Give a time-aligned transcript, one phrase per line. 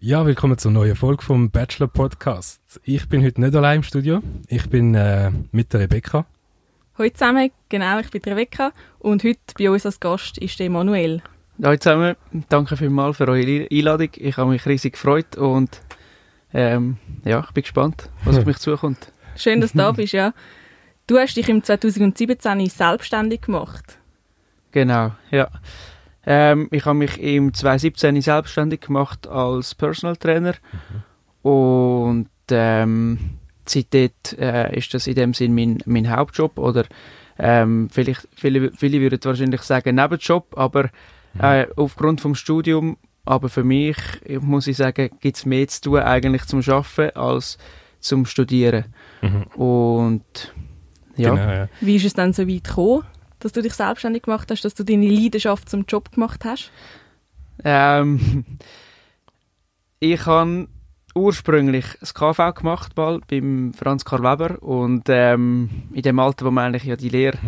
[0.00, 2.80] Ja, willkommen zur neuen Folge vom Bachelor Podcast.
[2.84, 4.22] Ich bin heute nicht allein im Studio.
[4.46, 6.24] Ich bin äh, mit der Rebecca.
[6.96, 8.70] Hallo zusammen, genau, ich bin Rebecca
[9.00, 11.20] und heute bei uns als Gast ist der Emanuel.
[11.60, 12.14] Hallo zusammen,
[12.48, 14.10] danke vielmals für eure Einladung.
[14.14, 15.80] Ich habe mich riesig gefreut und
[16.54, 19.12] ähm, ja, ich bin gespannt, was auf mich zukommt.
[19.34, 20.32] Schön, dass du da bist, ja.
[21.08, 23.98] Du hast dich im 2017 selbstständig gemacht.
[24.70, 25.48] Genau, ja.
[26.30, 30.52] Ähm, ich habe mich im 2017 selbstständig gemacht als Personal Trainer
[31.42, 31.50] mhm.
[31.50, 33.18] und ähm,
[33.64, 36.84] seitdem äh, ist das in dem Sinn mein, mein Hauptjob oder
[37.38, 40.90] ähm, vielleicht, viele, viele würden wahrscheinlich sagen Nebenjob, aber
[41.32, 41.40] mhm.
[41.40, 43.96] äh, aufgrund vom Studium, aber für mich
[44.40, 47.56] muss ich sagen, gibt es mehr zu tun eigentlich zum Arbeiten als
[48.00, 48.84] zum Studieren.
[49.22, 49.44] Mhm.
[49.58, 50.54] Und
[51.16, 51.30] ja.
[51.30, 51.68] Genau, ja.
[51.80, 53.04] Wie ist es dann so weit gekommen?
[53.40, 56.70] Dass du dich selbstständig gemacht hast, dass du deine Leidenschaft zum Job gemacht hast?
[57.64, 58.44] Ähm,
[60.00, 60.68] ich habe
[61.14, 66.50] ursprünglich das KV gemacht, mal beim Franz Karl Weber und ähm, in dem Alter, wo
[66.50, 67.38] man eigentlich ja die Lehre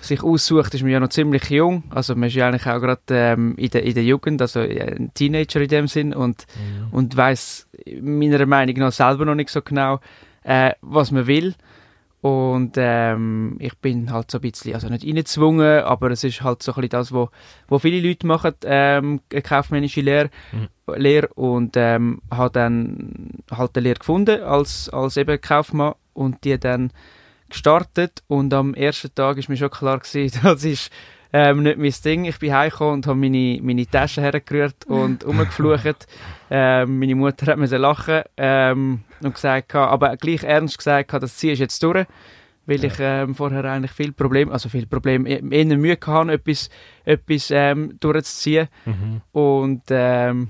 [0.00, 3.00] sich aussucht, ist man ja noch ziemlich jung, also man ist ja eigentlich auch gerade
[3.10, 6.92] ähm, in, der, in der Jugend, also ein Teenager in dem Sinn und, mhm.
[6.92, 7.68] und weiß
[8.00, 10.00] meiner Meinung nach selber noch nicht so genau,
[10.42, 11.54] äh, was man will
[12.20, 16.62] und ähm, ich bin halt so ein bisschen, also nicht reingezwungen, aber es ist halt
[16.62, 17.30] so ein bisschen das, was wo,
[17.68, 20.68] wo viele Leute machen, ähm, eine kaufmännische Lehre, mhm.
[20.96, 26.58] Lehre und ähm, habe dann halt eine Lehre gefunden als, als eben Kaufmann und die
[26.58, 26.92] dann
[27.48, 30.90] gestartet und am ersten Tag ist mir schon klar gewesen, das ist
[31.32, 32.24] ähm, nicht mein Ding.
[32.24, 36.06] Ich bin heimgekommen und habe meine, meine Tasche hergerührt und umgeflucht.
[36.50, 41.52] ähm, meine Mutter hat mir lachen ähm, und gesagt, aber gleich ernst gesagt, das ziehe
[41.52, 42.06] ich jetzt durch,
[42.66, 46.70] weil ich ähm, vorher eigentlich viel Problem, also viel Problem, e-, eher Mühe hatte, etwas,
[47.04, 48.68] etwas ähm, durchzuziehen.
[48.84, 49.20] Mhm.
[49.32, 50.48] Und ähm,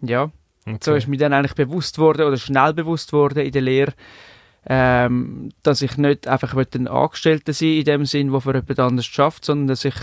[0.00, 0.30] ja,
[0.66, 0.78] okay.
[0.80, 3.92] so ist mir dann eigentlich bewusst worden oder schnell bewusst worden in der Lehre,
[4.66, 9.06] ähm, dass ich nicht einfach ein Angestellter sein in dem Sinn, der für jemand anderes
[9.06, 9.94] schafft, sondern dass ich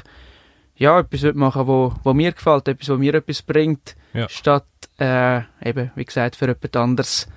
[0.77, 4.29] ja, etwas machen wo, wo mir gefällt, etwas, wo mir etwas bringt, ja.
[4.29, 4.67] statt
[4.99, 7.27] äh, eben, wie gesagt, für jemand anderes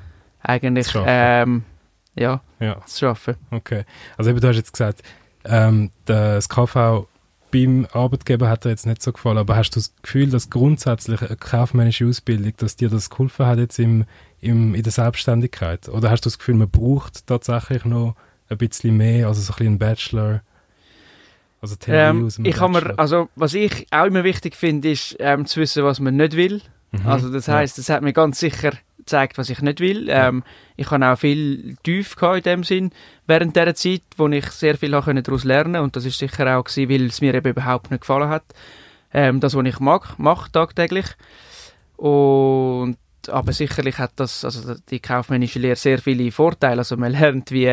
[0.42, 1.64] eigentlich ähm,
[2.14, 2.84] ja, ja.
[2.86, 3.36] zu schaffen.
[3.50, 3.84] Okay,
[4.16, 5.02] also eben, du hast jetzt gesagt,
[5.44, 7.06] ähm, das KV
[7.50, 11.20] beim Arbeitgeber hat dir jetzt nicht so gefallen, aber hast du das Gefühl, dass grundsätzlich
[11.22, 14.04] eine kaufmännische Ausbildung, dass dir das geholfen hat jetzt im,
[14.40, 15.88] im, in der Selbstständigkeit?
[15.88, 18.14] Oder hast du das Gefühl, man braucht tatsächlich noch
[18.48, 20.42] ein bisschen mehr, also so ein bisschen Bachelor?
[21.60, 22.68] Also Theorie ähm, aus dem ich Bachelor?
[22.68, 26.36] Mir, also was ich auch immer wichtig finde, ist ähm, zu wissen, was man nicht
[26.36, 26.62] will.
[26.92, 27.82] Mhm, also das heißt, ja.
[27.82, 30.08] das hat mir ganz sicher gezeigt, was ich nicht will.
[30.08, 30.42] Ähm,
[30.76, 32.90] ich habe auch viel tief in dem Sinn
[33.26, 35.82] während der Zeit, wo ich sehr viel daraus lernen konnte.
[35.82, 38.44] Und das ist sicher auch gewesen, weil es mir eben überhaupt nicht gefallen hat.
[39.12, 41.06] Ähm, das, was ich mag, mache tagtäglich.
[41.96, 42.96] Und
[43.28, 46.78] aber sicherlich hat das, also die kaufmännische Lehre sehr viele Vorteile.
[46.78, 47.66] Also man lernt, wie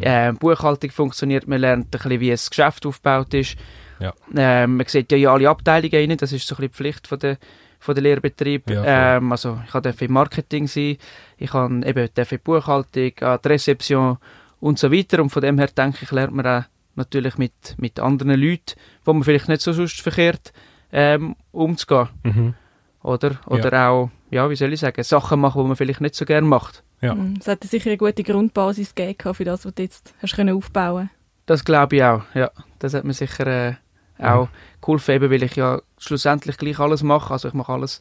[0.00, 3.56] äh, Buchhaltung funktioniert, man lernt ein bisschen, wie das Geschäft aufgebaut ist.
[4.00, 4.12] Ja.
[4.36, 7.18] Ähm, man sieht ja alle Abteilungen rein, das ist so ein bisschen die Pflicht von
[7.18, 7.38] der
[7.78, 8.68] von der Lehrbetrieb.
[8.70, 10.96] Ja, ähm, also ich habe im Marketing sein,
[11.36, 14.18] ich habe eben in Buchhaltung, an die Rezeption
[14.60, 15.22] und so weiter.
[15.22, 16.64] Und von dem her denke ich, lernt man auch
[16.96, 18.74] natürlich mit, mit anderen Leuten,
[19.04, 20.52] wo man vielleicht nicht so sonst verkehrt,
[20.92, 22.08] ähm, umzugehen.
[22.24, 22.54] Mhm.
[23.02, 23.88] Oder, oder ja.
[23.88, 26.82] auch, ja, wie soll ich sagen, Sachen machen, die man vielleicht nicht so gerne macht.
[27.00, 27.14] Ja.
[27.14, 27.34] Mhm.
[27.40, 31.10] Es hat sicher eine gute Grundbasis gegeben für das, was du jetzt hast können aufbauen
[31.46, 32.50] Das glaube ich auch, ja.
[32.80, 33.74] Das hat mir sicher äh,
[34.18, 34.80] auch mhm.
[34.80, 37.32] geholfen, eben, weil ich ja schlussendlich gleich alles mache.
[37.32, 38.00] Also ich mache alles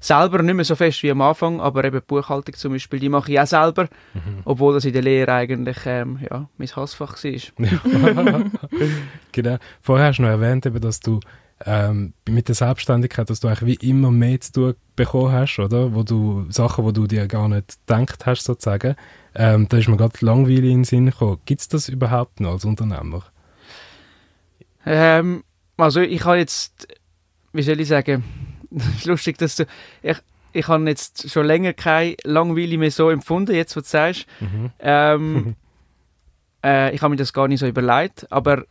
[0.00, 3.30] selber, nicht mehr so fest wie am Anfang, aber eben Buchhaltung zum Beispiel, die mache
[3.32, 4.40] ich auch selber, mhm.
[4.44, 7.30] obwohl das in der Lehre eigentlich ähm, ja, mein Hassfach war.
[9.32, 9.58] genau.
[9.82, 11.20] Vorher hast du noch erwähnt, eben, dass du
[11.66, 15.94] ähm, mit der Selbstständigkeit, dass du eigentlich wie immer mehr zu tun bekommen hast, oder?
[15.94, 18.96] Wo du Sachen, wo du dir gar nicht gedacht hast, sozusagen.
[19.34, 21.38] Ähm, da ist mir gerade langweilig in den Sinn gekommen.
[21.44, 23.22] Gibt es das überhaupt noch als Unternehmer?
[24.86, 25.44] Ähm,
[25.80, 26.88] also ich habe jetzt,
[27.52, 28.24] wie soll ich sagen,
[28.76, 29.66] es ist lustig, dass du,
[30.02, 30.16] ich,
[30.52, 34.26] ich habe jetzt schon länger keine Langweile mehr so empfunden, jetzt wo du sagst.
[34.40, 34.70] Mhm.
[34.80, 35.56] Ähm,
[36.64, 38.64] äh, ich habe mir das gar nicht so überlegt, aber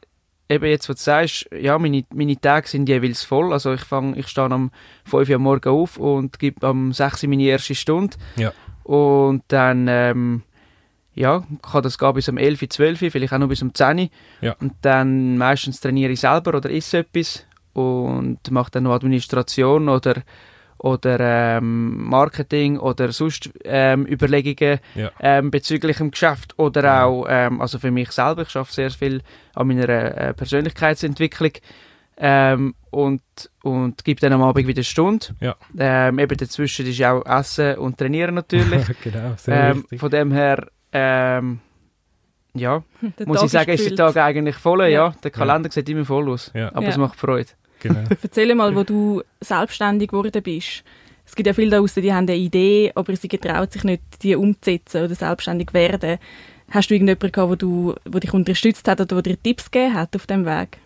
[0.50, 3.54] eben jetzt, wo du sagst, ja, meine, meine Tage sind jeweils voll.
[3.54, 4.72] Also ich fange, ich stehe am
[5.06, 8.18] 5 Uhr morgen auf und gebe am 6 Uhr meine erste Stunde.
[8.36, 8.52] Ja.
[8.84, 10.44] Und dann, ähm,
[11.14, 14.10] ja, kann das gehen bis um 11, 12, vielleicht auch noch bis um 10
[14.42, 14.56] ja.
[14.60, 20.24] Und dann meistens trainiere ich selber oder esse etwas und mache dann noch Administration oder
[20.80, 25.12] oder ähm, Marketing oder sonst ähm, Überlegungen ja.
[25.20, 29.22] ähm, bezüglich dem Geschäft oder auch, ähm, also für mich selber, ich schaffe sehr viel
[29.56, 31.52] an meiner äh, Persönlichkeitsentwicklung
[32.16, 33.22] ähm, und,
[33.62, 35.28] und gibt dann am Abend wieder eine Stunde.
[35.42, 35.56] Ja.
[35.78, 38.86] Ähm, eben dazwischen ist auch Essen und Trainieren natürlich.
[39.04, 41.60] genau, sehr ähm, von dem her, ähm,
[42.54, 42.84] ja,
[43.20, 43.98] Der muss Tag ich sagen, ist der gefüllt.
[43.98, 44.82] Tag eigentlich voll.
[44.84, 45.16] Ja, Ja.
[45.24, 46.70] der Kalender sieht immer voll aus, Ja.
[46.70, 46.90] aber Ja.
[46.90, 47.50] es macht Freude.
[47.80, 48.04] Genau.
[48.24, 50.84] Erzähl mal, wo du selbstständig geworden bist.
[51.26, 54.02] Es gibt ja viele da draussen, die haben eine Idee, aber sie getrauen sich nicht,
[54.24, 56.18] die umzusetzen oder selbstständig werden.
[56.72, 59.94] Hast du irgendjemanden gehabt, wo, du, wo dich unterstützt hat oder wo dir Tipps gegeben
[59.94, 60.80] hat auf dem Weg?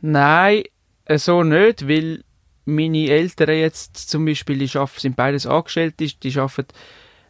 [0.00, 0.62] Nein,
[1.04, 2.24] äh, so nicht, weil
[2.64, 6.68] meine Eltern jetzt zum Beispiel, die arbeiten, sind beides angestellt, die, die arbeiten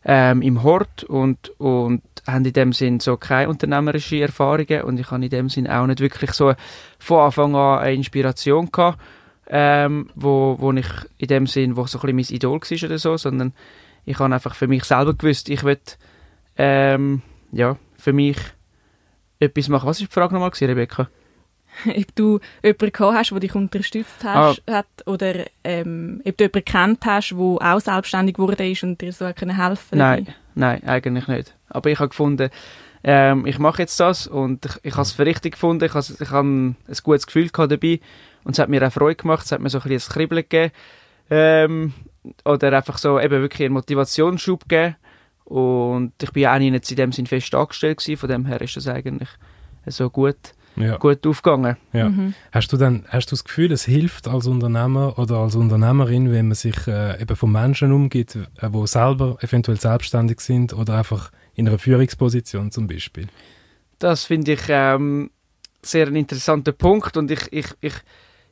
[0.05, 5.11] ähm, im Hort und, und haben in dem Sinn so keine unternehmerische Erfahrungen und ich
[5.11, 6.55] habe in dem Sinn auch nicht wirklich so
[6.99, 8.99] von Anfang an eine Inspiration gehabt,
[9.49, 10.87] ähm, wo, wo ich
[11.19, 13.53] in dem Sinn, wo so ein bisschen mein Idol war oder so, sondern
[14.05, 15.79] ich habe einfach für mich selber gewusst, ich will
[16.57, 17.23] ähm,
[17.53, 18.37] ja, für mich
[19.39, 19.87] etwas machen.
[19.87, 21.09] Was war die Frage nochmal, Rebecca?
[21.87, 26.65] ob du jemanden gehabt hast, der dich unterstützt hast, hat, oder ähm, ob du jemanden
[26.65, 31.29] kennt hast, der auch selbstständig geworden ist und dir so können helfen Nein, nein, eigentlich
[31.29, 31.55] nicht.
[31.69, 32.51] Aber ich habe gefunden,
[33.05, 35.85] ähm, ich mache jetzt das und ich, ich habe es für richtig gefunden.
[35.85, 38.01] Ich, has, ich habe ein gutes Gefühl gehabt dabei
[38.45, 39.45] und es hat mir auch Freude gemacht.
[39.45, 40.73] Es hat mir so ein bisschen ein Kribbeln gegeben.
[41.31, 41.95] Ähm,
[42.45, 44.97] oder einfach so eben wirklich einen Motivationsschub gegeben.
[45.45, 48.17] Und ich bin ja auch nicht in dem Sinn fest angestellt gewesen.
[48.19, 49.29] Von dem her ist das eigentlich
[49.87, 50.97] so gut, Ja.
[50.97, 51.77] gut aufgegangen.
[51.93, 52.09] Ja.
[52.09, 52.35] Mhm.
[52.51, 56.49] Hast du dann hast du das Gefühl, es hilft als Unternehmer oder als Unternehmerin, wenn
[56.49, 61.31] man sich äh, eben von Menschen umgibt, äh, wo selber eventuell selbstständig sind oder einfach
[61.55, 63.27] in einer Führungsposition zum Beispiel?
[63.99, 65.31] Das finde ich ähm,
[65.83, 67.95] sehr ein interessanter Punkt und ich, ich, ich,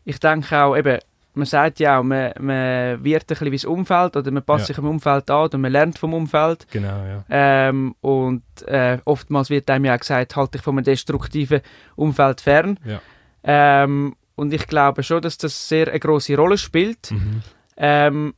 [0.05, 0.99] ich denke auch, eben,
[1.35, 4.63] man sagt ja auch, man, man wird ein bisschen wie das Umfeld oder man passt
[4.63, 4.67] Ja.
[4.67, 7.25] sich dem Umfeld an oder man lernt vom Umfeld Genau, ja.
[7.31, 11.61] ähm, und äh, oftmals wird einem ja auch gesagt, halt dich von einem destruktiven
[11.97, 13.01] Umfeld fern Ja.
[13.45, 17.11] ähm, und ich glaube schon, dass das sehr eine große Rolle spielt.
[17.11, 17.43] Mhm.
[17.77, 18.35] Ähm,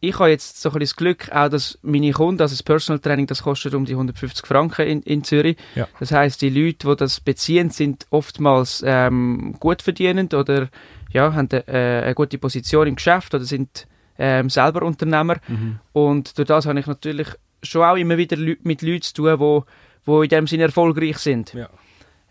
[0.00, 3.00] ich habe jetzt so ein bisschen das Glück, auch dass meine Kunden, also das Personal
[3.00, 5.56] Training, das kostet um die 150 Franken in, in Zürich.
[5.74, 5.88] Ja.
[5.98, 10.68] Das heißt, die Leute, die das beziehen, sind oftmals ähm, gut verdienend oder
[11.12, 13.86] ja, haben eine, äh, eine gute Position im Geschäft oder sind
[14.18, 15.36] ähm, selber Unternehmer.
[15.48, 15.80] Mhm.
[15.92, 17.28] Und durch das habe ich natürlich
[17.62, 19.64] schon auch immer wieder Leu mit Leuten zu tun, wo,
[20.04, 21.52] wo in dem Sinne erfolgreich sind.
[21.52, 21.68] Ja.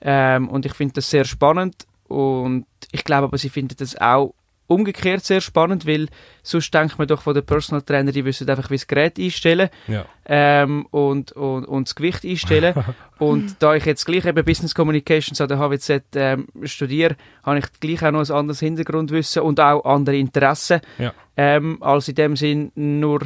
[0.01, 4.33] Ähm, und ich finde das sehr spannend und ich glaube aber, sie finden das auch
[4.69, 6.07] umgekehrt sehr spannend, weil
[6.43, 9.69] sonst denkt man doch von den Personal Trainer, die wissen einfach, wie das Gerät einstellen
[9.87, 10.05] Ja.
[10.25, 12.73] ähm, und, und, und das Gewicht einstellen.
[13.19, 17.65] und da ich jetzt gleich eben Business Communications an der HWZ ähm, studiere, habe ich
[17.81, 21.13] gleich auch noch ein anderes Hintergrundwissen und auch andere Interessen, Ja.
[21.35, 23.21] ähm, als in dem Sinn nur,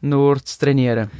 [0.00, 1.10] nur zu trainieren.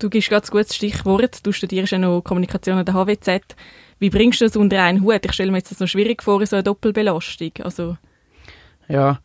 [0.00, 1.44] Du gibst gerade ein gutes Stichwort.
[1.46, 3.56] Du studierst ja noch Kommunikation an der HWZ.
[4.00, 5.24] Wie bringst du das unter einen Hut?
[5.24, 7.50] Ich stelle mir jetzt das noch schwierig vor, so eine Doppelbelastung.
[7.64, 7.96] Also,
[8.88, 9.20] Ja,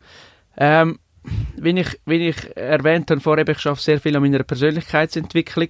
[0.56, 0.98] ähm,
[1.56, 5.68] wie, ich, wie ich erwähnt habe vorher, ich arbeite sehr viel an meiner Persönlichkeitsentwicklung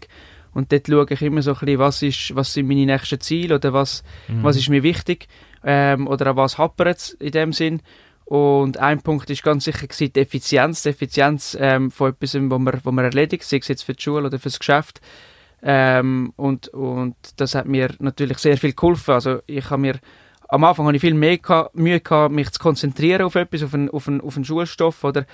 [0.52, 3.54] und dort schaue ich immer so ein bisschen, was, ist, was sind meine nächsten Ziele
[3.56, 4.42] oder was, Mhm.
[4.42, 5.28] was ist mir wichtig
[5.62, 7.82] ähm, oder an was hapert es in dem Sinn.
[8.24, 12.40] Und ein Punkt ist ganz sicher gewesen, die Effizienz, die Effizienz ähm, von etwas, was
[12.40, 15.00] man, was man erledigt, sei es jetzt für die Schule oder für das Geschäft.
[15.62, 19.12] Ähm, und, und das hat mir natürlich sehr viel geholfen.
[19.14, 19.98] Also ich habe mir
[20.48, 21.38] am Anfang hatte ich viel mehr
[21.74, 25.24] Mühe gehabt, mich zu konzentrieren auf etwas, auf einen, auf einen, auf einen Schulstoff oder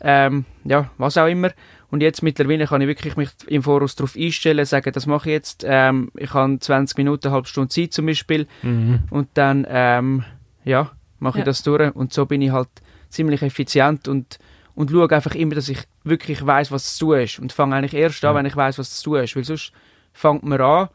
[0.00, 1.50] ähm, ja, was auch immer.
[1.90, 5.34] Und jetzt mittlerweile kann ich wirklich mich im Voraus darauf einstellen, sagen, das mache ich
[5.34, 5.64] jetzt.
[5.66, 9.00] Ähm, ich habe 20 Minuten, eine halbe Stunde Zeit zum Beispiel Mhm.
[9.10, 10.24] und dann ähm,
[10.64, 11.44] ja, mache ich Ja.
[11.44, 12.68] das durch und so bin ich halt
[13.08, 14.38] ziemlich effizient und
[14.76, 17.94] und schaue einfach immer, dass ich wirklich weiß, was zu tun ist und fange eigentlich
[17.94, 18.38] erst an, Ja.
[18.40, 19.70] wenn ich weiß, was zu tun ist, weil sonst
[20.12, 20.88] fängt man an,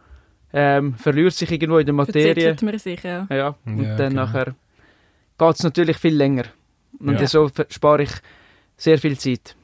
[0.53, 3.27] ähm, verliert sich irgendwo in der Materie verzettelt man sich, ja.
[3.29, 4.25] ja, und Ja, dann genau.
[4.25, 4.56] nachher
[5.38, 6.46] geht es natürlich viel länger.
[7.00, 7.27] Und Ja.
[7.27, 8.12] so spare ich
[8.77, 9.56] sehr viel Zeit.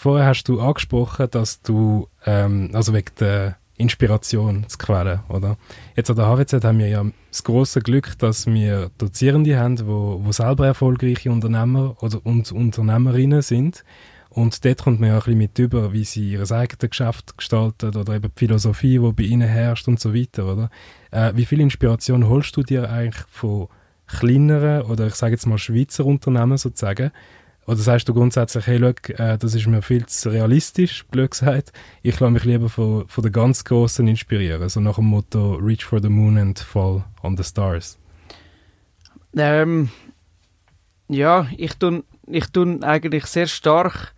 [0.00, 5.56] Vorher hast du angesprochen, dass du, ähm, also wegen der Inspirationsquelle, oder?
[5.96, 10.20] Jetzt an der HWZ haben wir ja das große Glück, dass wir Dozierende haben, wo,
[10.22, 13.84] wo selber erfolgreiche Unternehmer oder und Unternehmerinnen sind.
[14.30, 17.96] Und dort kommt man ja ein bisschen mit über, wie sie ihr eigenes Geschäft gestalten
[17.96, 20.70] oder eben die Philosophie, die bei ihnen herrscht und so weiter, oder?
[21.10, 23.68] Äh, wie viel Inspiration holst du dir eigentlich von
[24.06, 27.10] kleineren oder ich sage jetzt mal Schweizer Unternehmen sozusagen?
[27.66, 31.72] Oder sagst du grundsätzlich, hey, schau, äh, das ist mir viel zu realistisch, blöd gesagt.
[32.02, 34.66] Ich lasse mich lieber von, von den ganz Grossen inspirieren.
[34.70, 37.98] So nach dem Motto Reach for the Moon and Fall on the Stars.
[39.36, 39.90] Ähm,
[41.08, 44.14] ja, ich tun, ich tun eigentlich sehr stark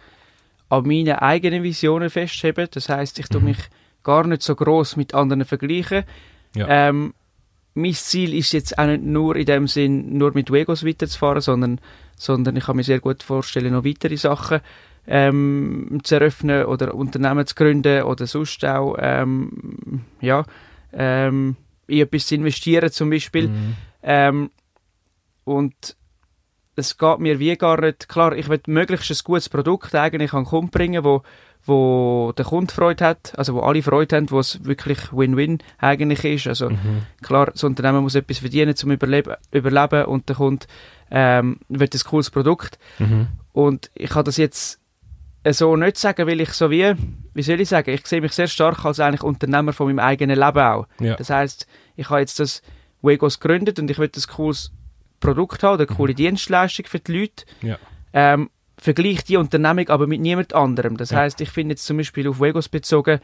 [0.70, 2.68] an meinen eigenen Visionen festheben.
[2.70, 3.46] Das heißt, ich tue Mhm.
[3.48, 3.58] mich
[4.02, 6.04] gar nicht so groß mit anderen vergleichen.
[6.56, 6.88] Ja.
[6.88, 7.12] Ähm,
[7.74, 11.80] mein Ziel ist jetzt auch nicht nur in dem Sinn, nur mit Wegos weiterzufahren, sondern,
[12.16, 14.60] sondern ich kann mir sehr gut vorstellen, noch weitere Sachen
[15.06, 20.44] ähm, zu eröffnen oder Unternehmen zu gründen oder sonst auch ähm, ja,
[20.92, 23.48] ähm, in etwas zu investieren zum Beispiel.
[23.48, 23.76] Mhm.
[24.02, 24.50] Ähm,
[25.44, 25.96] und
[26.76, 30.44] es geht mir wie gar nicht, klar, ich will möglichst ein gutes Produkt eigentlich an
[30.44, 31.22] den Kunden bringen, wo,
[31.66, 36.24] wo der Kunde Freude hat, also wo alle Freude haben, wo es wirklich Win-Win eigentlich
[36.24, 36.46] ist.
[36.46, 37.02] Also Mhm.
[37.22, 40.66] klar, das Unternehmen muss etwas verdienen zum Überleben, Überleben und der Kunde
[41.10, 42.78] ähm, will ein cooles Produkt.
[42.98, 43.26] Mhm.
[43.52, 44.78] Und ich kann das jetzt
[45.50, 46.94] so nicht sagen, weil ich so wie,
[47.34, 50.38] wie soll ich sagen, ich sehe mich sehr stark als eigentlich Unternehmer von meinem eigenen
[50.38, 50.86] Leben auch.
[51.00, 51.16] Ja.
[51.16, 52.62] Das heißt, ich habe jetzt das
[53.02, 54.70] Wegos gegründet und ich will ein cooles
[55.20, 57.44] Produkt haben, eine coole Dienstleistung für die Leute.
[57.62, 57.68] Mhm.
[57.68, 57.78] Ja.
[58.12, 60.96] Ähm, vergleiche die Unternehmung aber mit niemand anderem.
[60.96, 61.18] Das Ja.
[61.18, 63.20] heißt, ich finde jetzt zum Beispiel auf Wegos bezogen,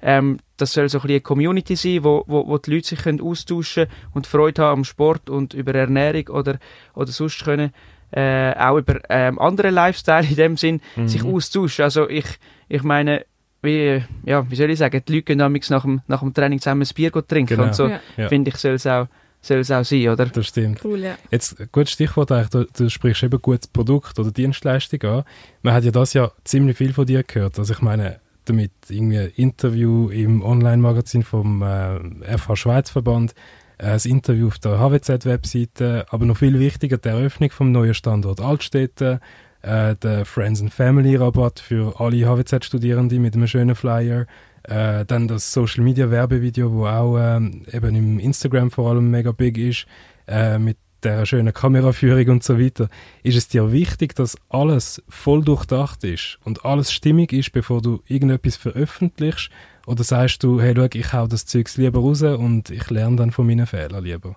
[0.00, 3.00] ähm, das soll so ein bisschen eine Community sein, wo, wo, wo die Leute sich
[3.02, 6.58] können austauschen und Freude haben am Sport und über Ernährung oder,
[6.94, 7.72] oder sonst können
[8.10, 11.08] äh, auch über ähm, andere Lifestyle in dem Sinn Mhm.
[11.08, 11.82] sich austauschen.
[11.84, 12.26] Also ich,
[12.68, 13.24] ich meine,
[13.62, 16.82] wie, ja, wie soll ich sagen, die Leute gehen nach dem, nach dem Training zusammen
[16.82, 17.64] ein Bier trinken Genau.
[17.64, 17.88] und so.
[18.16, 18.28] Ja.
[18.28, 19.06] finde ich, soll es auch,
[19.42, 20.26] soll es auch sein, oder?
[20.26, 20.82] Das stimmt.
[20.84, 21.18] Cool, ja.
[21.30, 25.24] Jetzt, gutes Stichwort eigentlich, du, du sprichst eben gutes Produkt oder Dienstleistung an.
[25.62, 27.58] Man hat ja das ja ziemlich viel von dir gehört.
[27.58, 33.34] Also ich meine, damit irgendwie ein Interview im Online-Magazin vom äh, FH Schweiz Verband,
[33.78, 38.40] äh, ein Interview auf der HWZ-Webseite, aber noch viel wichtiger die Eröffnung vom neuen Standort
[38.40, 39.20] Altstädte,
[39.62, 44.26] äh, der Friends and Family Rabatt für alle HWZ-Studierende mit einem schönen Flyer,
[44.64, 49.32] äh, dann das Social Media Werbevideo, wo auch ähm, eben im Instagram vor allem mega
[49.32, 49.86] big ist,
[50.26, 52.88] äh, mit der schönen Kameraführung und so weiter.
[53.22, 58.02] Ist es dir wichtig, dass alles voll durchdacht ist und alles stimmig ist, bevor du
[58.06, 59.50] irgendetwas veröffentlichst?
[59.86, 63.32] Oder sagst du, hey, schau, ich hau das Zeugs lieber raus und ich lerne dann
[63.32, 64.36] von meinen Fehlern lieber?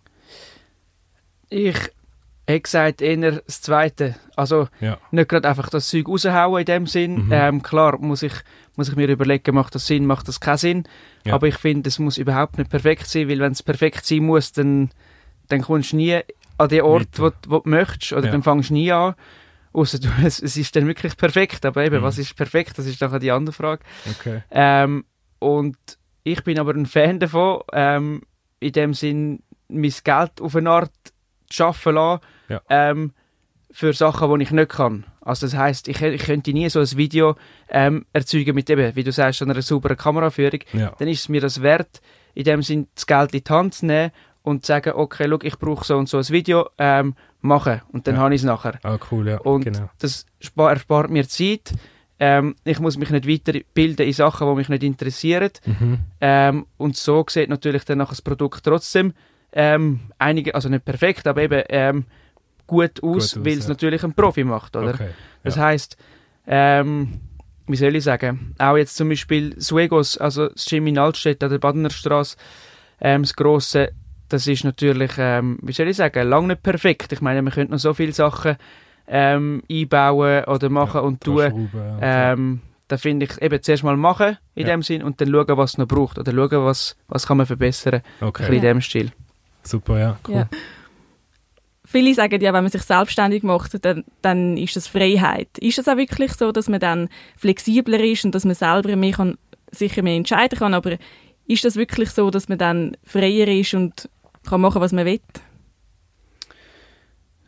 [1.50, 1.78] Ich
[2.48, 4.16] hätte gesagt, eher das Zweite.
[4.36, 4.98] Also Ja.
[5.12, 7.26] nicht gerade einfach das Zeug raushauen in dem Sinn.
[7.26, 7.32] Mhm.
[7.32, 8.34] Ähm, klar muss ich,
[8.76, 10.84] muss ich mir überlegen, macht das Sinn, macht das keinen Sinn.
[11.26, 11.34] Ja.
[11.34, 14.52] Aber ich finde, es muss überhaupt nicht perfekt sein, weil wenn es perfekt sein muss,
[14.52, 14.92] dann,
[15.48, 16.20] dann kommst du nie
[16.58, 17.24] an den Ort, Weiter.
[17.24, 18.32] wo, du- wo du möchtest, oder Ja.
[18.32, 19.16] dann fängst du nie an.
[19.74, 21.66] Ausser du, es, es ist dann wirklich perfekt.
[21.66, 22.04] Aber eben, Mhm.
[22.04, 23.84] was ist perfekt, das ist nachher die andere Frage.
[24.20, 24.44] Okay.
[24.52, 25.04] Ähm,
[25.40, 25.78] und
[26.24, 28.22] ich bin aber ein Fan davon, ähm,
[28.60, 30.92] in dem Sinn, mein Geld auf eine Art
[31.50, 32.62] zu schaffen lassen, Ja.
[32.70, 33.14] ähm,
[33.72, 35.06] für Sachen, die ich nicht kann.
[35.22, 37.36] Also das heißt, ich, ich könnte nie so ein Video
[37.70, 40.60] ähm, erzeugen mit eben, wie du sagst, einer sauberen Kameraführung.
[40.74, 40.94] Ja.
[40.98, 42.02] Dann ist es mir das wert,
[42.36, 44.12] in dem Sinn das Geld in die Hand zu nehmen
[44.44, 47.82] und zu sagen, okay, look, ich brauche so und so ein Video, ähm, machen.
[47.92, 48.22] Und dann Ja.
[48.22, 48.80] habe ich es nachher.
[48.84, 49.40] Ah, cool, ja.
[49.40, 49.90] Und genau.
[50.00, 51.74] das spa- erspart mir Zeit.
[52.18, 55.50] Ähm, ich muss mich nicht weiterbilden in Sachen, die mich nicht interessieren.
[55.66, 55.98] Mhm.
[56.22, 59.14] Ähm, und so sieht natürlich dann nachher das Produkt trotzdem
[59.52, 62.06] ähm, einige, also nicht perfekt, aber eben ähm,
[62.68, 63.70] gut aus, Gut aus, weil es ja.
[63.70, 64.94] natürlich ein Profi macht, oder?
[64.94, 65.10] Okay.
[65.44, 65.64] Das ja.
[65.64, 65.98] heißt,
[66.48, 67.20] ähm,
[67.68, 71.50] wie soll ich sagen, auch jetzt zum Beispiel Suegos, also das Gym in Altstedt an
[71.50, 72.38] der Badener Straße,
[73.02, 73.92] ähm, das grosse,
[74.30, 77.12] das ist natürlich, ähm, wie soll ich sagen, lange nicht perfekt.
[77.12, 78.56] Ich meine, man könnte noch so viele Sachen
[79.08, 81.70] ähm, einbauen oder machen und tun.
[82.02, 84.76] Ähm, da finde ich eben zuerst mal machen in Ja.
[84.76, 87.46] dem Sinn und dann schauen, was es noch braucht oder schauen, was, was kann man
[87.46, 88.02] verbessern.
[88.22, 89.12] Okay, bisschen in dem Stil.
[89.64, 90.18] super, ja.
[90.28, 90.48] Cool.
[91.96, 95.48] Viele sagen ja, wenn man sich selbstständig macht, dann, dann ist das Freiheit.
[95.60, 99.14] Ist es auch wirklich so, dass man dann flexibler ist und dass man selber mehr
[99.14, 99.38] kann,
[99.72, 100.98] sicher mehr entscheiden kann, aber
[101.48, 104.10] ist das wirklich so, dass man dann freier ist und
[104.46, 105.22] kann machen, was man will?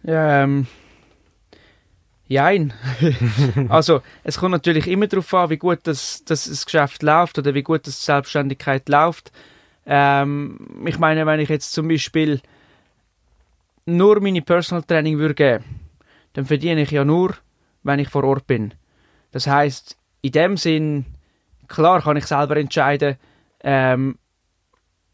[0.04, 0.68] Ja, ähm,
[2.30, 2.74] Jein.
[3.68, 7.54] also, es kommt natürlich immer darauf an, wie gut das, das, das Geschäft läuft oder
[7.54, 9.34] wie gut das die Selbstständigkeit läuft.
[9.86, 12.39] Ähm, ich meine, wenn ich jetzt zum Beispiel
[13.88, 15.63] nur meine Personal Training würde geben,
[16.34, 17.34] dann verdiene ich ja nur,
[17.84, 18.74] wenn ich vor Ort bin.
[19.32, 21.06] Das heißt, in dem Sinn,
[21.67, 23.15] klar kann ich selber entscheiden,
[23.62, 24.17] ähm,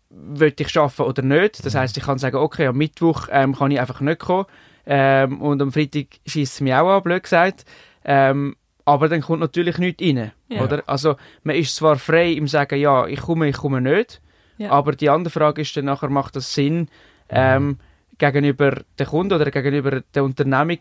[0.09, 1.65] will ich arbeiten oder nicht.
[1.65, 4.45] Das heißt, ich kann sagen, okay, am Mittwoch ähm, kann ich einfach nicht kommen.
[4.85, 7.65] Ähm, und am Freitag schießt es mich auch an, blöd gesagt.
[8.03, 10.31] Ähm, aber dann kommt natürlich nichts rein.
[10.49, 10.63] Ja.
[10.63, 10.83] Oder?
[10.87, 14.21] Also, man ist zwar frei im Sagen, ja, ich komme, ich komme nicht.
[14.57, 14.71] Ja.
[14.71, 16.89] Aber die andere Frage ist dann nachher, macht das Sinn
[17.29, 17.77] ähm,
[18.17, 20.77] gegenüber den Kunden oder gegenüber der Unternehmung,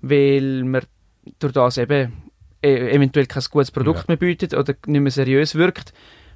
[0.00, 0.82] weil man
[1.38, 2.12] durch das eben
[2.62, 4.04] e- eventuell kein gutes Produkt Ja.
[4.08, 5.92] mehr bietet oder nicht mehr seriös wirkt,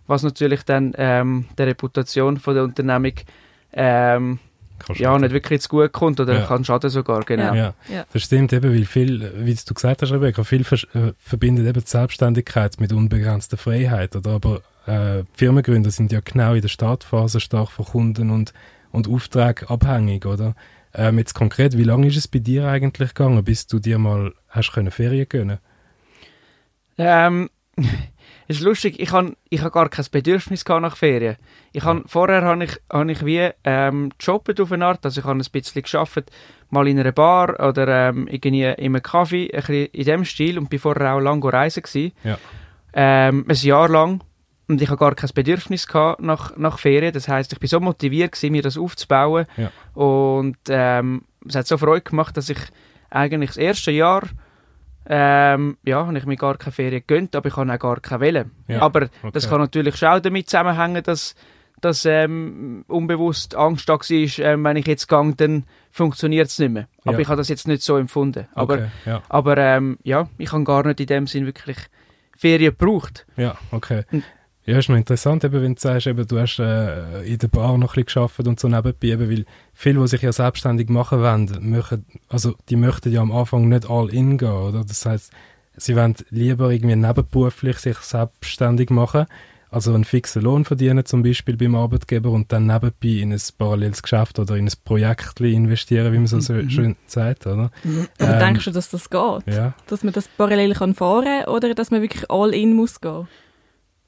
[0.06, 3.12] was natürlich dann ähm, der Reputation von der Unternehmung
[3.72, 4.38] ähm,
[4.96, 6.46] ja, nicht wirklich zu gut kommt oder Ja.
[6.46, 7.54] kann schaden sogar, genau.
[7.54, 7.74] Ja.
[7.88, 8.04] Ja.
[8.12, 11.80] Das stimmt eben, weil viel, wie du gesagt hast, Rebecca, viel vers- äh, verbindet eben
[11.80, 14.14] die Selbstständigkeit mit unbegrenzter Freiheit.
[14.16, 14.32] Oder?
[14.32, 18.52] Aber äh, Firmengründer sind ja genau in der Startphase stark von Kunden und,
[18.94, 20.54] und Auftrag abhängig, oder?
[20.94, 24.32] Ähm, jetzt konkret, wie lange ist es bei dir eigentlich gegangen, bis du dir mal
[24.48, 25.58] hast können Ferien gönnen?
[26.96, 27.50] Ähm,
[28.46, 31.36] ist lustig, ich habe ich hab gar kein Bedürfnis nach Ferien.
[31.72, 35.26] Ich hab, Vorher habe ich, hab ich wie ähm, gejobbt auf eine Art, also ich
[35.26, 36.30] habe ein bisschen geschafft,
[36.70, 40.56] mal in einer Bar oder ähm, irgendwie in einem Kaffee, ein bisschen in dem Stil
[40.56, 42.12] und bin vorher auch lange reisen gewesen.
[42.22, 42.38] Ja.
[42.92, 44.22] Ähm, ein Jahr lang
[44.68, 47.12] und ich habe gar kein Bedürfnis gehabt nach, nach Ferien.
[47.12, 49.70] Das heißt, ich bin so motiviert gewesen, mir das aufzubauen Ja.
[49.94, 52.58] und ähm, es hat so Freude gemacht, dass ich
[53.10, 54.22] eigentlich das erste Jahr
[55.06, 58.20] ähm, ja, habe ich mir gar keine Ferien gegönnt, aber ich habe auch gar keine
[58.20, 58.46] Welle.
[58.68, 59.30] Ja, Aber okay.
[59.32, 61.34] das kann natürlich schon auch damit zusammenhängen, dass,
[61.82, 66.70] dass ähm, unbewusst Angst da war, ähm, wenn ich jetzt gehe, dann funktioniert es nicht
[66.72, 66.88] mehr.
[67.04, 67.18] Aber Ja.
[67.18, 68.46] ich habe das jetzt nicht so empfunden.
[68.54, 69.22] Aber, Okay, ja.
[69.28, 71.76] aber ähm, ja, ich habe gar nicht in dem Sinn wirklich
[72.36, 73.26] Ferien gebraucht.
[73.36, 74.04] Ja, okay.
[74.08, 74.22] Hm.
[74.66, 77.76] Ja, ist noch interessant, eben, wenn du sagst, eben, du hast äh, in der Bar
[77.76, 79.44] noch ein bisschen gearbeitet und so nebenbei, eben, weil
[79.74, 83.90] viele, die sich ja selbstständig machen wollen, möchten, also die möchten ja am Anfang nicht
[83.90, 84.82] all in gehen, oder?
[84.84, 85.32] Das heißt,
[85.76, 89.26] sie wollen lieber irgendwie nebenberuflich sich selbstständig machen,
[89.70, 94.02] also einen fixen Lohn verdienen zum Beispiel beim Arbeitgeber und dann nebenbei in ein paralleles
[94.02, 97.70] Geschäft oder in ein Projekt investieren, wie man so, so schön sagt, oder?
[98.18, 99.52] Aber Ähm, denkst du, dass das geht?
[99.52, 103.26] Ja, Dass man das parallel kann fahren oder dass man wirklich all in muss gehen?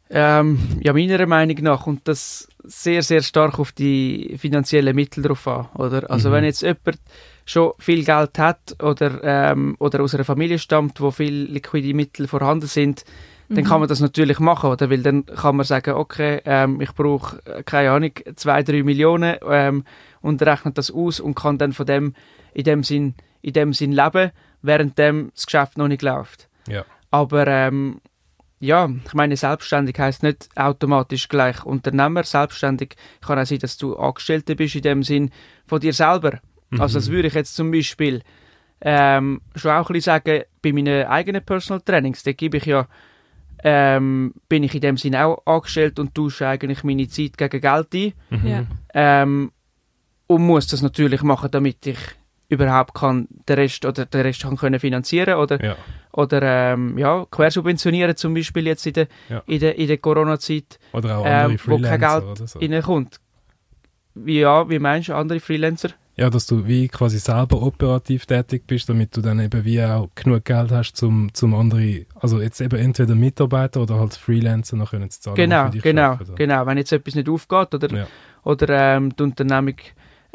[0.08, 5.46] Ähm, ja, meiner Meinung nach kommt das sehr, sehr stark auf die finanziellen Mittel drauf
[5.48, 5.68] an.
[5.74, 6.08] Oder?
[6.10, 6.32] Also Mhm.
[6.34, 6.98] wenn jetzt jemand
[7.44, 12.26] schon viel Geld hat oder, ähm, oder aus einer Familie stammt, wo viel liquide Mittel
[12.28, 13.04] vorhanden sind,
[13.48, 14.90] dann kann man das natürlich machen, oder?
[14.90, 19.36] Weil dann kann man sagen, okay, ähm, ich brauche, äh, keine Ahnung, zwei, drei Millionen
[19.48, 19.84] ähm,
[20.20, 22.14] und rechnet das aus und kann dann von dem
[22.54, 24.32] in dem Sinn, in dem Sinn leben,
[24.62, 26.48] während dem das Geschäft noch nicht läuft.
[26.66, 28.00] ja, Aber ähm,
[28.58, 32.24] ja, ich meine, selbstständig heißt nicht automatisch gleich Unternehmer.
[32.24, 35.30] Selbstständig kann auch sein, dass du Angestellter bist in dem Sinn
[35.66, 36.40] von dir selber.
[36.78, 38.22] Also das würde ich jetzt zum Beispiel
[38.80, 42.86] ähm, schon auch ein bisschen sagen, bei meinen eigenen Personal Trainings, da gebe ich ja,
[43.62, 47.94] ähm, bin ich in dem Sinn auch angestellt und tausche eigentlich meine Zeit gegen Geld
[47.94, 48.12] ein.
[48.30, 48.46] Mhm.
[48.46, 48.66] Ja.
[48.94, 49.52] Ähm,
[50.26, 51.98] und muss das natürlich machen, damit ich
[52.48, 55.76] überhaupt kann den Rest oder den Rest kann können finanzieren oder ja,
[56.12, 59.42] oder ähm, ja, quersubventionieren zum Beispiel jetzt in der, Ja.
[59.46, 62.58] in der, in der Corona-Zeit oder auch Ähm, andere wo kein Geld so.
[62.58, 63.20] reinkommt.
[64.14, 65.90] Wie, ja, wie meinst du, andere Freelancer?
[66.18, 70.08] Ja, dass du wie quasi selber operativ tätig bist, damit du dann eben wie auch
[70.14, 74.92] genug Geld hast, zum, zum andere, also jetzt eben entweder Mitarbeiter oder halt Freelancer noch
[74.92, 75.36] können zu zahlen.
[75.36, 76.34] Genau, genau, arbeiten.
[76.36, 76.64] genau.
[76.64, 78.06] Wenn jetzt etwas nicht aufgeht oder, Ja.
[78.44, 79.74] oder ähm, die Unternehmung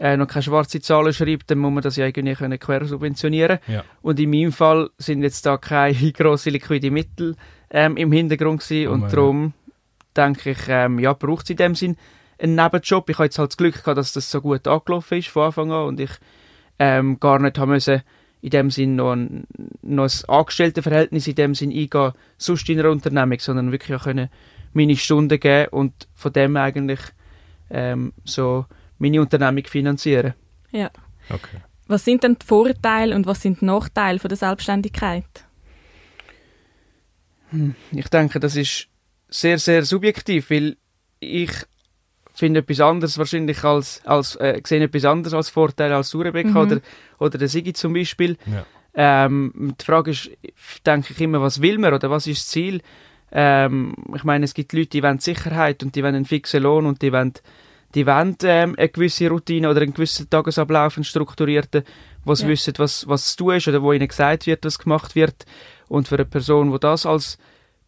[0.01, 3.59] äh, noch keine schwarze Zahlen schreibt, dann muss man das ja irgendwie können quersubventionieren.
[3.67, 3.83] Ja.
[4.01, 7.35] Und in meinem Fall sind jetzt da keine grossen liquide Mittel
[7.69, 9.53] ähm, im Hintergrund gewesen Oh und darum
[10.17, 11.97] denke ich, ähm, ja, braucht es in dem Sinn
[12.39, 13.07] einen Nebenjob.
[13.09, 15.71] Ich habe jetzt halt das Glück gehabt, dass das so gut angelaufen ist von Anfang
[15.71, 16.11] an und ich
[16.79, 18.01] ähm, gar nicht haben müssen
[18.41, 19.45] in dem Sinn noch ein,
[19.83, 24.29] noch ein Angestelltenverhältnis in dem Sinn eingehen, sonst in einer Unternehmung, sondern wirklich auch können
[24.73, 27.01] meine Stunden geben und von dem eigentlich
[27.69, 28.65] ähm, so
[29.01, 30.33] meine Unternehmung finanzieren.
[30.71, 30.89] Ja.
[31.29, 31.57] Okay.
[31.87, 35.25] Was sind denn die Vorteile und was sind die Nachteile von der Selbstständigkeit?
[37.91, 38.87] Ich denke, das ist
[39.27, 40.77] sehr, sehr subjektiv, weil
[41.19, 41.51] ich
[42.33, 46.55] finde etwas anderes wahrscheinlich als, als äh, sehe etwas anderes als Vorteil als Surebeka Mhm.
[46.57, 46.81] oder,
[47.19, 48.37] oder der Sigi zum Beispiel.
[48.45, 48.65] Ja.
[48.93, 50.31] Ähm, die Frage ist,
[50.85, 52.81] denke ich immer, was will man oder was ist das Ziel?
[53.33, 56.85] Ähm, ich meine, es gibt Leute, die wollen Sicherheit und die wollen einen fixen Lohn
[56.85, 57.33] und die wollen,
[57.95, 61.83] die wollen ähm, eine gewisse Routine oder einen gewissen Tagesablauf, einen strukturierten,
[62.25, 62.49] wo sie Ja.
[62.49, 65.45] wissen, was, was zu tun ist oder wo ihnen gesagt wird, was gemacht wird.
[65.87, 67.37] Und für eine Person, die das als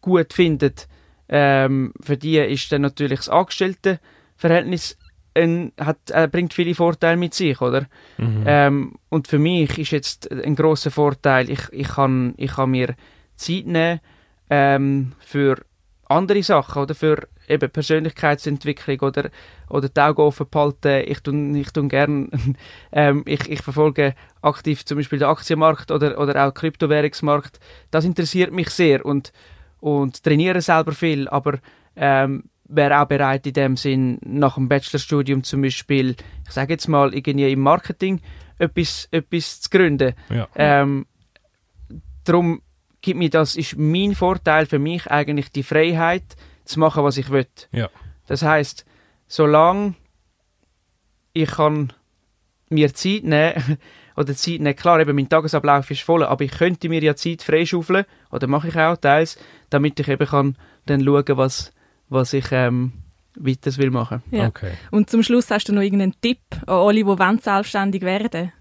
[0.00, 0.88] gut findet,
[1.28, 4.98] ähm, für die ist dann natürlich das Angestelltenverhältnis
[5.34, 7.86] ein, hat, äh, bringt viele Vorteile mit sich, oder?
[8.18, 8.44] Mhm.
[8.46, 12.94] Ähm, und für mich ist jetzt ein großer Vorteil, ich, ich, kann, ich kann mir
[13.34, 14.00] Zeit nehmen
[14.50, 15.56] ähm, für
[16.08, 19.30] andere Sachen oder für eben Persönlichkeitsentwicklung oder,
[19.68, 21.04] oder die Augen offen behalten.
[21.06, 22.30] Ich tue, ich tue gern,
[22.92, 27.60] ähm, ich, ich verfolge aktiv zum Beispiel den Aktienmarkt oder, oder auch den Kryptowährungsmarkt.
[27.90, 29.32] Das interessiert mich sehr und,
[29.80, 31.58] und trainiere selber viel, aber
[31.96, 36.88] ähm, wäre auch bereit in dem Sinn nach dem Bachelorstudium zum Beispiel, ich sage jetzt
[36.88, 38.20] mal irgendwie im Marketing
[38.58, 40.14] etwas, etwas zu gründen.
[40.30, 40.48] ja.
[40.54, 41.06] Ähm,
[42.24, 42.62] darum
[43.00, 47.30] gibt mir das, ist mein Vorteil für mich eigentlich die Freiheit zu machen, was ich
[47.30, 47.46] will.
[47.72, 47.90] Ja.
[48.26, 48.84] Das heißt,
[49.26, 49.94] solange
[51.32, 51.92] ich kann
[52.70, 53.78] mir Zeit nehmen
[54.16, 57.42] oder Zeit nehmen, klar, eben mein Tagesablauf ist voll, aber ich könnte mir ja Zeit
[57.42, 59.38] freischaufeln oder mache ich auch teils,
[59.70, 61.72] damit ich eben kann dann schauen, was,
[62.08, 62.92] was ich ähm,
[63.36, 64.22] weiter will machen.
[64.30, 64.46] Ja.
[64.46, 64.72] Okay.
[64.90, 68.52] Und zum Schluss hast du noch irgendeinen Tipp an alle, die wollen selbstständig werden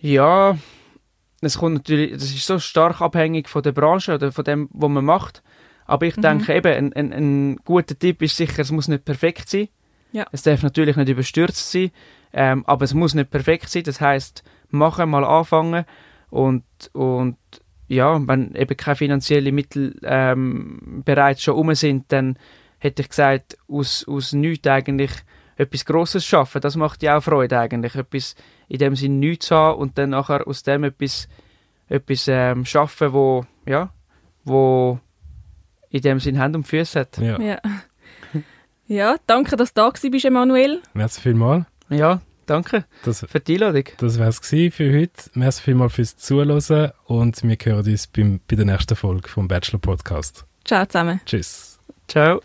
[0.00, 0.56] Ja,
[1.40, 4.90] es kommt natürlich, das ist so stark abhängig von der Branche oder von dem, was
[4.90, 5.42] man macht.
[5.88, 6.22] Aber ich Mhm.
[6.22, 9.68] denke eben, ein, ein, ein guter Tipp ist sicher, es muss nicht perfekt sein.
[10.12, 10.26] Ja.
[10.30, 11.90] Es darf natürlich nicht überstürzt sein,
[12.32, 13.82] ähm, aber es muss nicht perfekt sein.
[13.82, 15.84] Das heißt, machen, mal anfangen
[16.30, 17.36] und, und
[17.88, 22.38] ja, wenn eben keine finanziellen Mittel ähm, bereits schon um sind, dann
[22.78, 25.10] hätte ich gesagt, aus, aus nichts eigentlich
[25.56, 26.60] etwas Grosses schaffen.
[26.60, 27.94] Das macht ja auch Freude eigentlich.
[27.94, 28.36] Etwas
[28.68, 31.28] in dem Sinn nichts zu haben und dann nachher aus dem etwas,
[31.88, 33.90] etwas ähm, schaffen, wo, ja,
[34.44, 35.00] wo
[35.90, 37.18] in dem Sinn Hand und Füße hat.
[37.18, 37.40] Ja.
[37.40, 37.58] Ja.
[38.86, 40.80] ja, danke, dass du da bist, Emanuel.
[40.94, 41.64] Merci vielmals.
[41.88, 43.84] Ja, danke Das, für die Einladung.
[43.98, 45.12] das wäre es für heute.
[45.34, 49.80] Merci vielmals fürs Zuhören und wir hören uns beim, bei der nächsten Folge vom Bachelor
[49.80, 50.44] Podcast.
[50.64, 51.20] Ciao zusammen.
[51.24, 51.78] Tschüss.
[52.08, 52.40] Ciao.